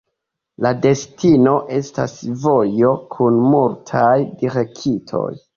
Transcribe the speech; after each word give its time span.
La 0.65 0.71
destino 0.85 1.53
estas 1.75 2.17
vojo 2.47 2.91
kun 3.17 3.39
multaj 3.53 4.11
direktoj. 4.43 5.27